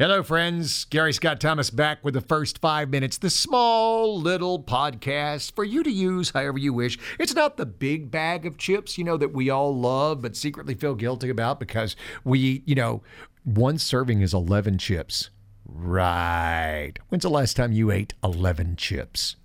Hello, 0.00 0.22
friends. 0.22 0.86
Gary 0.86 1.12
Scott 1.12 1.42
Thomas 1.42 1.68
back 1.68 2.02
with 2.02 2.14
the 2.14 2.22
first 2.22 2.56
five 2.56 2.88
minutes, 2.88 3.18
the 3.18 3.28
small 3.28 4.18
little 4.18 4.62
podcast 4.62 5.54
for 5.54 5.62
you 5.62 5.82
to 5.82 5.90
use 5.90 6.30
however 6.30 6.56
you 6.56 6.72
wish. 6.72 6.98
It's 7.18 7.34
not 7.34 7.58
the 7.58 7.66
big 7.66 8.10
bag 8.10 8.46
of 8.46 8.56
chips, 8.56 8.96
you 8.96 9.04
know, 9.04 9.18
that 9.18 9.34
we 9.34 9.50
all 9.50 9.78
love 9.78 10.22
but 10.22 10.36
secretly 10.36 10.72
feel 10.72 10.94
guilty 10.94 11.28
about 11.28 11.60
because 11.60 11.96
we, 12.24 12.62
you 12.64 12.74
know, 12.74 13.02
one 13.44 13.76
serving 13.76 14.22
is 14.22 14.32
11 14.32 14.78
chips. 14.78 15.28
Right. 15.66 16.94
When's 17.10 17.24
the 17.24 17.28
last 17.28 17.54
time 17.54 17.72
you 17.72 17.90
ate 17.90 18.14
11 18.24 18.76
chips? 18.76 19.36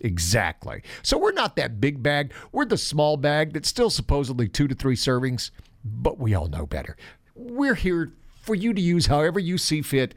Exactly. 0.00 0.84
So 1.02 1.18
we're 1.18 1.32
not 1.32 1.54
that 1.56 1.82
big 1.82 2.02
bag. 2.02 2.32
We're 2.50 2.64
the 2.64 2.78
small 2.78 3.18
bag 3.18 3.52
that's 3.52 3.68
still 3.68 3.90
supposedly 3.90 4.48
two 4.48 4.68
to 4.68 4.74
three 4.74 4.96
servings, 4.96 5.50
but 5.84 6.18
we 6.18 6.32
all 6.32 6.48
know 6.48 6.64
better. 6.64 6.96
We're 7.34 7.74
here 7.74 8.14
for 8.48 8.54
you 8.54 8.72
to 8.72 8.80
use 8.80 9.04
however 9.08 9.38
you 9.38 9.58
see 9.58 9.82
fit 9.82 10.14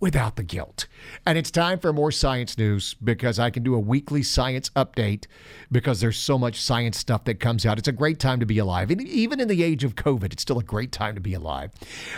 without 0.00 0.36
the 0.36 0.42
guilt. 0.42 0.86
And 1.26 1.36
it's 1.36 1.50
time 1.50 1.78
for 1.78 1.92
more 1.92 2.10
science 2.10 2.56
news 2.56 2.94
because 2.94 3.38
I 3.38 3.50
can 3.50 3.62
do 3.62 3.74
a 3.74 3.78
weekly 3.78 4.22
science 4.22 4.70
update 4.70 5.26
because 5.70 6.00
there's 6.00 6.16
so 6.16 6.38
much 6.38 6.62
science 6.62 6.96
stuff 6.96 7.24
that 7.24 7.40
comes 7.40 7.66
out. 7.66 7.78
It's 7.78 7.86
a 7.86 7.92
great 7.92 8.18
time 8.18 8.40
to 8.40 8.46
be 8.46 8.56
alive. 8.56 8.90
And 8.90 9.02
even 9.02 9.38
in 9.38 9.48
the 9.48 9.62
age 9.62 9.84
of 9.84 9.96
COVID, 9.96 10.32
it's 10.32 10.40
still 10.40 10.58
a 10.58 10.64
great 10.64 10.92
time 10.92 11.14
to 11.14 11.20
be 11.20 11.34
alive. 11.34 11.72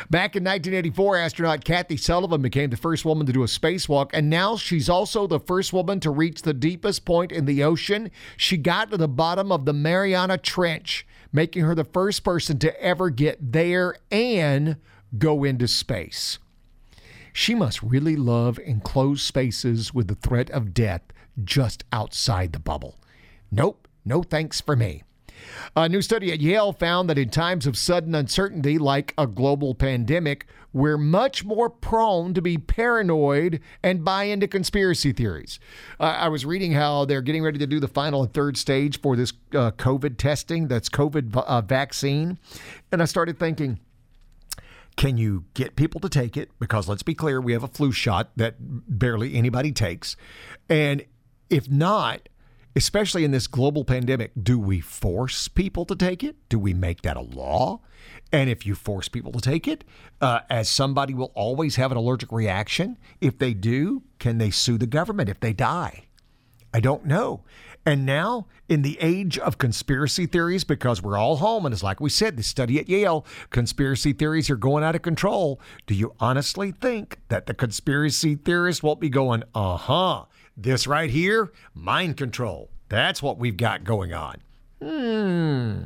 Back 0.09 0.37
in 0.37 0.45
1984, 0.45 1.17
astronaut 1.17 1.65
Kathy 1.65 1.97
Sullivan 1.97 2.43
became 2.43 2.71
the 2.71 2.77
first 2.77 3.05
woman 3.05 3.27
to 3.27 3.33
do 3.33 3.43
a 3.43 3.47
spacewalk, 3.47 4.11
and 4.15 4.31
now 4.31 4.57
she's 4.57 4.89
also 4.89 5.27
the 5.27 5.41
first 5.41 5.73
woman 5.73 5.99
to 5.99 6.11
reach 6.11 6.43
the 6.43 6.55
deepest 6.55 7.05
point 7.05 7.33
in 7.33 7.45
the 7.45 7.65
ocean. 7.65 8.13
She 8.37 8.57
got 8.57 8.93
to 8.93 8.97
the 8.97 9.09
bottom 9.09 9.51
of 9.51 9.65
the 9.65 9.73
Mariana 9.73 10.39
Trench, 10.39 11.05
making 11.33 11.65
her 11.65 11.75
the 11.75 11.83
first 11.83 12.23
person 12.23 12.61
to 12.61 12.81
ever 12.81 13.11
get 13.11 13.53
there 13.53 13.97
and 14.13 14.77
go 15.19 15.45
into 15.45 15.69
space. 15.69 16.39
She 17.33 17.55
must 17.55 17.83
really 17.83 18.17
love 18.17 18.59
enclosed 18.59 19.21
spaces 19.21 19.93
with 19.93 20.09
the 20.09 20.15
threat 20.15 20.51
of 20.51 20.73
death 20.73 21.03
just 21.45 21.85
outside 21.93 22.53
the 22.53 22.59
bubble. 22.59 22.99
Nope, 23.51 23.89
no 24.05 24.23
thanks 24.23 24.61
for 24.61 24.75
me. 24.75 25.03
A 25.77 25.89
new 25.89 26.01
study 26.01 26.33
at 26.33 26.41
Yale 26.41 26.73
found 26.73 27.11
that 27.11 27.19
in 27.19 27.29
times 27.29 27.67
of 27.67 27.77
sudden 27.77 28.15
uncertainty, 28.15 28.79
like 28.79 29.13
a 29.19 29.27
global 29.27 29.75
pandemic, 29.75 30.47
we're 30.73 30.99
much 30.99 31.45
more 31.45 31.71
prone 31.71 32.35
to 32.35 32.43
be 32.43 32.59
paranoid 32.59 33.61
and 33.83 34.05
buy 34.05 34.25
into 34.25 34.49
conspiracy 34.49 35.13
theories. 35.13 35.59
Uh, 36.01 36.05
I 36.05 36.29
was 36.29 36.45
reading 36.45 36.73
how 36.73 37.05
they're 37.05 37.23
getting 37.23 37.43
ready 37.43 37.59
to 37.59 37.67
do 37.67 37.81
the 37.81 37.89
final 37.89 38.23
and 38.23 38.33
third 38.33 38.57
stage 38.57 39.01
for 39.01 39.17
this 39.17 39.33
uh, 39.53 39.71
COVID 39.73 40.17
testing, 40.17 40.69
that's 40.69 40.89
COVID 40.89 41.37
uh, 41.37 41.61
vaccine. 41.63 42.39
And 42.93 43.03
I 43.03 43.05
started 43.05 43.39
thinking, 43.39 43.79
can 44.97 45.19
you 45.19 45.45
get 45.55 45.77
people 45.77 46.01
to 46.01 46.09
take 46.09 46.37
it? 46.37 46.51
Because 46.59 46.89
let's 46.89 47.03
be 47.03 47.15
clear, 47.15 47.41
we 47.41 47.53
have 47.53 47.63
a 47.63 47.69
flu 47.69 47.93
shot 47.93 48.31
that 48.37 48.57
barely 48.59 49.35
anybody 49.35 49.73
takes. 49.73 50.17
And 50.69 51.05
if 51.51 51.71
not, 51.71 52.29
especially 52.75 53.25
in 53.25 53.31
this 53.31 53.47
global 53.47 53.85
pandemic, 53.85 54.33
do 54.41 54.59
we 54.59 54.81
force 54.81 55.49
people 55.49 55.85
to 55.87 55.97
take 55.97 56.25
it? 56.25 56.37
Do 56.49 56.59
we 56.59 56.75
make 56.75 57.03
that 57.03 57.17
a 57.17 57.23
law? 57.23 57.81
And 58.33 58.51
if 58.51 58.67
you 58.67 58.75
force 58.75 59.09
people 59.09 59.33
to 59.33 59.41
take 59.41 59.69
it, 59.69 59.85
uh, 60.21 60.41
as 60.51 60.69
somebody 60.69 61.15
will 61.15 61.33
always 61.35 61.77
have 61.77 61.93
an 61.93 61.99
allergic 61.99 62.33
reaction, 62.33 62.99
if 63.21 63.39
they 63.39 63.55
do, 63.55 64.03
can 64.19 64.39
they 64.39 64.51
sue 64.51 64.79
the 64.79 64.87
government 64.87 65.29
if 65.29 65.41
they 65.41 65.53
die? 65.53 66.05
I 66.75 66.81
don't 66.81 67.07
know. 67.07 67.45
And 67.87 68.05
now, 68.05 68.49
in 68.69 68.83
the 68.83 68.99
age 69.01 69.39
of 69.39 69.59
conspiracy 69.59 70.27
theories, 70.27 70.65
because 70.65 71.01
we're 71.01 71.17
all 71.17 71.37
home, 71.37 71.65
and 71.65 71.73
it's 71.73 71.85
like 71.85 72.01
we 72.01 72.11
said, 72.11 72.37
the 72.37 72.43
study 72.43 72.81
at 72.81 72.89
Yale, 72.89 73.25
conspiracy 73.51 74.13
theories 74.13 74.51
are 74.51 74.57
going 74.57 74.83
out 74.83 74.97
of 74.97 75.03
control. 75.03 75.61
Do 75.87 75.95
you 75.95 76.13
honestly 76.19 76.73
think 76.73 77.21
that 77.29 77.47
the 77.47 77.55
conspiracy 77.55 78.35
theorists 78.35 78.83
won't 78.83 78.99
be 78.99 79.09
going, 79.09 79.45
uh 79.55 79.77
huh, 79.77 80.25
this 80.57 80.89
right 80.89 81.11
here, 81.11 81.53
mind 81.75 82.17
control? 82.17 82.71
That's 82.89 83.23
what 83.23 83.39
we've 83.39 83.57
got 83.57 83.85
going 83.85 84.13
on. 84.13 84.43
Hmm. 84.83 85.83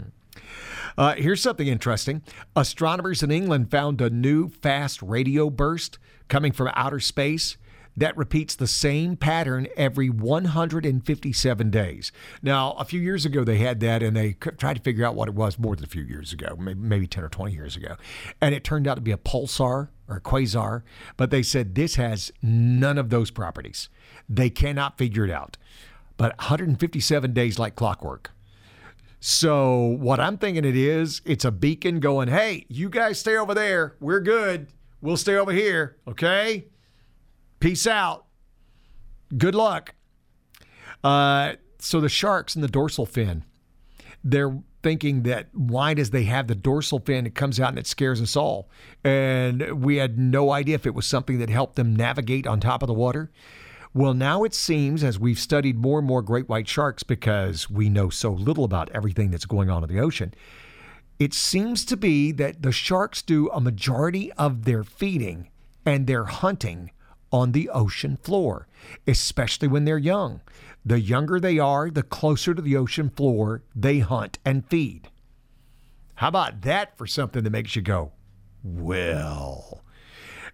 Uh, 0.97 1.15
here's 1.17 1.43
something 1.43 1.67
interesting. 1.67 2.23
Astronomers 2.57 3.23
in 3.23 3.31
England 3.31 3.71
found 3.71 4.01
a 4.01 4.09
new 4.09 4.49
fast 4.49 5.03
radio 5.03 5.51
burst 5.51 5.99
coming 6.29 6.53
from 6.53 6.71
outer 6.75 7.01
space 7.01 7.59
that 7.97 8.17
repeats 8.17 8.55
the 8.55 8.67
same 8.67 9.17
pattern 9.17 9.67
every 9.77 10.09
157 10.09 11.71
days. 11.71 12.13
Now, 12.43 12.73
a 12.73 12.85
few 12.85 13.01
years 13.01 13.27
ago, 13.27 13.45
they 13.45 13.59
had 13.59 13.81
that 13.81 14.03
and 14.03 14.17
they 14.17 14.33
tried 14.33 14.77
to 14.77 14.83
figure 14.83 15.05
out 15.05 15.15
what 15.15 15.29
it 15.29 15.35
was 15.35 15.59
more 15.59 15.77
than 15.77 15.85
a 15.85 15.89
few 15.89 16.03
years 16.03 16.33
ago, 16.33 16.57
maybe, 16.59 16.81
maybe 16.81 17.07
10 17.07 17.25
or 17.25 17.29
20 17.29 17.53
years 17.53 17.77
ago. 17.77 17.97
And 18.41 18.55
it 18.55 18.65
turned 18.65 18.87
out 18.87 18.95
to 18.95 19.01
be 19.01 19.13
a 19.13 19.17
pulsar 19.17 19.89
or 20.09 20.17
a 20.17 20.21
quasar, 20.21 20.83
but 21.17 21.31
they 21.31 21.43
said 21.43 21.75
this 21.75 21.97
has 21.97 22.33
none 22.43 22.99
of 22.99 23.11
those 23.11 23.31
properties. 23.31 23.89
They 24.29 24.51
cannot 24.51 24.99
figure 24.99 25.25
it 25.25 25.31
out. 25.31 25.57
But 26.17 26.37
157 26.39 27.33
days 27.33 27.59
like 27.59 27.77
clockwork. 27.77 28.31
So, 29.23 29.97
what 30.01 30.19
I'm 30.19 30.39
thinking 30.39 30.65
it 30.65 30.77
is, 30.77 31.21
it's 31.27 31.45
a 31.45 31.51
beacon 31.51 32.01
going, 32.01 32.29
hey, 32.29 32.65
you 32.69 32.89
guys 32.89 33.19
stay 33.19 33.37
over 33.37 33.53
there. 33.53 33.95
We're 34.01 34.21
good. 34.21 34.69
We'll 35.03 35.19
stay 35.19 35.37
over 35.37 35.53
here. 35.53 35.97
Okay. 36.09 36.67
Peace 37.61 37.87
out. 37.87 38.25
Good 39.37 39.55
luck. 39.55 39.95
Uh, 41.05 41.55
so 41.79 42.01
the 42.01 42.09
sharks 42.09 42.55
and 42.55 42.65
the 42.65 42.69
dorsal 42.69 43.07
fin, 43.07 43.45
they're 44.25 44.59
thinking 44.83 45.23
that 45.25 45.49
why 45.53 45.95
does 45.95 46.11
they 46.11 46.25
have 46.25 46.47
the 46.47 46.55
dorsal 46.55 47.01
fin? 47.01 47.27
It 47.27 47.35
comes 47.35 47.61
out 47.61 47.69
and 47.69 47.79
it 47.79 47.87
scares 47.87 48.21
us 48.21 48.35
all. 48.35 48.71
And 49.05 49.85
we 49.85 49.97
had 49.97 50.19
no 50.19 50.51
idea 50.51 50.75
if 50.75 50.87
it 50.87 50.95
was 50.95 51.07
something 51.07 51.39
that 51.39 51.51
helped 51.51 51.77
them 51.77 51.95
navigate 51.95 52.47
on 52.47 52.61
top 52.61 52.83
of 52.83 52.87
the 52.87 52.95
water. 52.95 53.31
Well, 53.93 54.15
now 54.15 54.45
it 54.45 54.55
seems, 54.55 55.03
as 55.03 55.19
we've 55.19 55.39
studied 55.39 55.77
more 55.77 55.99
and 55.99 56.07
more 56.07 56.23
great 56.23 56.49
white 56.49 56.69
sharks, 56.69 57.03
because 57.03 57.69
we 57.69 57.89
know 57.89 58.09
so 58.09 58.31
little 58.31 58.65
about 58.65 58.89
everything 58.91 59.31
that's 59.31 59.47
going 59.47 59.69
on 59.69 59.83
in 59.83 59.95
the 59.95 60.01
ocean, 60.01 60.33
it 61.19 61.35
seems 61.35 61.85
to 61.87 61.97
be 61.97 62.33
that 62.33 62.63
the 62.63 62.73
sharks 62.73 63.21
do 63.21 63.51
a 63.51 63.61
majority 63.61 64.33
of 64.35 64.65
their 64.65 64.85
feeding 64.85 65.49
and 65.85 66.07
their 66.07 66.25
hunting 66.25 66.93
on 67.33 67.53
the 67.53 67.69
ocean 67.69 68.19
floor, 68.23 68.67
especially 69.07 69.69
when 69.69 69.85
they're 69.85 69.99
young. 69.99 70.41
The 70.85 71.01
younger 71.01 71.39
they 71.39 71.59
are, 71.59 71.91
the 71.91 72.03
closer 72.03 72.55
to 72.55 72.63
the 72.63 72.77
ocean 72.77 73.11
floor 73.11 73.63
they 73.75 73.99
hunt 74.01 74.39
and 74.45 74.67
feed. 74.67 75.11
How 76.17 76.29
about 76.29 76.63
that 76.63 76.97
for 76.99 77.07
something 77.07 77.45
that 77.45 77.51
makes 77.51 77.77
you 77.77 77.83
go, 77.83 78.13
well? 78.63 79.83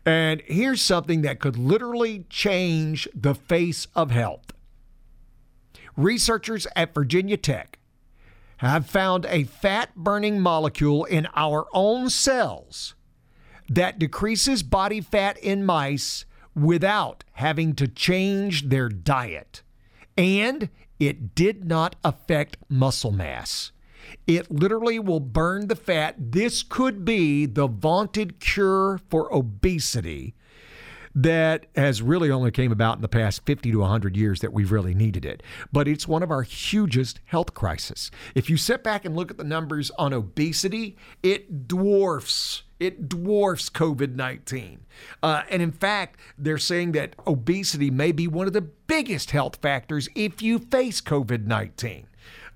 And 0.04 0.42
here's 0.46 0.80
something 0.80 1.22
that 1.22 1.40
could 1.40 1.56
literally 1.56 2.24
change 2.30 3.08
the 3.14 3.34
face 3.34 3.88
of 3.96 4.12
health. 4.12 4.52
Researchers 5.96 6.66
at 6.76 6.94
Virginia 6.94 7.36
Tech 7.36 7.78
have 8.58 8.86
found 8.86 9.26
a 9.26 9.44
fat 9.44 9.94
burning 9.96 10.40
molecule 10.40 11.04
in 11.04 11.26
our 11.34 11.66
own 11.72 12.10
cells 12.10 12.94
that 13.68 13.98
decreases 13.98 14.62
body 14.62 15.00
fat 15.00 15.36
in 15.38 15.64
mice 15.64 16.24
without 16.56 17.22
having 17.34 17.74
to 17.74 17.86
change 17.86 18.68
their 18.70 18.88
diet. 18.88 19.62
And 20.16 20.70
it 20.98 21.34
did 21.34 21.66
not 21.66 21.94
affect 22.02 22.56
muscle 22.68 23.12
mass. 23.12 23.70
It 24.26 24.50
literally 24.50 24.98
will 24.98 25.20
burn 25.20 25.68
the 25.68 25.76
fat. 25.76 26.14
This 26.18 26.62
could 26.62 27.04
be 27.04 27.44
the 27.46 27.66
vaunted 27.66 28.40
cure 28.40 29.00
for 29.10 29.32
obesity 29.32 30.34
that 31.16 31.64
has 31.74 32.02
really 32.02 32.30
only 32.30 32.50
came 32.50 32.70
about 32.70 32.96
in 32.96 33.02
the 33.02 33.08
past 33.08 33.44
50 33.46 33.72
to 33.72 33.78
100 33.78 34.16
years 34.16 34.40
that 34.40 34.52
we've 34.52 34.70
really 34.70 34.94
needed 34.94 35.24
it. 35.24 35.42
But 35.72 35.88
it's 35.88 36.06
one 36.06 36.22
of 36.22 36.30
our 36.30 36.42
hugest 36.42 37.20
health 37.24 37.54
crises. 37.54 38.10
If 38.34 38.50
you 38.50 38.58
sit 38.58 38.84
back 38.84 39.06
and 39.06 39.16
look 39.16 39.30
at 39.30 39.38
the 39.38 39.44
numbers 39.44 39.90
on 39.98 40.12
obesity, 40.12 40.96
it 41.22 41.66
dwarfs 41.66 42.62
it 42.78 43.08
dwarfs 43.08 43.70
COVID 43.70 44.16
19. 44.16 44.84
Uh, 45.22 45.42
and 45.50 45.62
in 45.62 45.72
fact, 45.72 46.20
they're 46.36 46.58
saying 46.58 46.92
that 46.92 47.14
obesity 47.26 47.90
may 47.90 48.12
be 48.12 48.28
one 48.28 48.46
of 48.46 48.52
the 48.52 48.60
biggest 48.60 49.30
health 49.30 49.56
factors 49.62 50.10
if 50.14 50.42
you 50.42 50.58
face 50.58 51.00
COVID 51.00 51.46
19. 51.46 52.06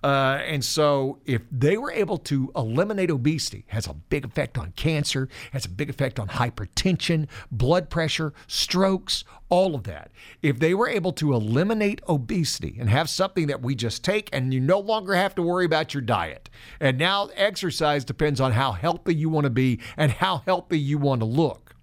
Uh, 0.03 0.41
and 0.47 0.65
so, 0.65 1.19
if 1.27 1.43
they 1.51 1.77
were 1.77 1.93
able 1.93 2.17
to 2.17 2.51
eliminate 2.57 3.11
obesity, 3.11 3.65
has 3.69 3.87
a 3.87 3.93
big 3.93 4.25
effect 4.25 4.57
on 4.57 4.73
cancer, 4.73 5.29
has 5.53 5.67
a 5.67 5.69
big 5.69 5.91
effect 5.91 6.19
on 6.19 6.29
hypertension, 6.29 7.29
blood 7.51 7.91
pressure, 7.91 8.33
strokes, 8.47 9.25
all 9.51 9.75
of 9.75 9.83
that. 9.85 10.11
If 10.43 10.59
they 10.59 10.73
were 10.75 10.89
able 10.89 11.13
to 11.15 11.35
eliminate 11.35 12.01
obesity 12.09 12.77
and 12.81 12.89
have 12.89 13.11
something 13.11 13.47
that 13.49 13.61
we 13.61 13.75
just 13.75 14.03
take, 14.03 14.31
and 14.33 14.55
you 14.55 14.61
no 14.61 14.79
longer 14.79 15.15
have 15.15 15.35
to 15.35 15.43
worry 15.43 15.67
about 15.67 15.93
your 15.93 16.03
diet, 16.03 16.49
and 16.81 16.97
now 16.97 17.29
exercise 17.35 18.05
depends 18.05 18.41
on 18.41 18.53
how 18.53 18.73
healthy 18.73 19.15
you 19.15 19.29
want 19.29 19.45
to 19.45 19.51
be 19.51 19.81
and 19.97 20.13
how 20.13 20.39
healthy 20.47 20.79
you 20.79 20.97
want 20.97 21.21
to 21.21 21.27
look, 21.27 21.75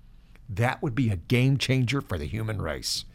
that 0.50 0.82
would 0.82 0.96
be 0.96 1.10
a 1.10 1.18
game 1.18 1.58
changer 1.58 2.02
for 2.02 2.18
the 2.18 2.26
human 2.26 2.62
race. 2.62 3.06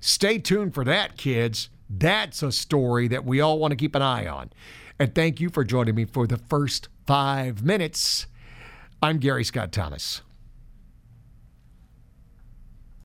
Stay 0.00 0.38
tuned 0.38 0.72
for 0.72 0.84
that, 0.84 1.16
kids. 1.16 1.68
That's 1.88 2.42
a 2.42 2.52
story 2.52 3.08
that 3.08 3.24
we 3.24 3.40
all 3.40 3.58
want 3.58 3.72
to 3.72 3.76
keep 3.76 3.94
an 3.94 4.02
eye 4.02 4.26
on. 4.26 4.50
And 4.98 5.14
thank 5.14 5.40
you 5.40 5.50
for 5.50 5.64
joining 5.64 5.94
me 5.94 6.04
for 6.04 6.26
the 6.26 6.38
first 6.38 6.88
five 7.06 7.62
minutes. 7.62 8.26
I'm 9.02 9.18
Gary 9.18 9.44
Scott 9.44 9.72
Thomas. 9.72 10.22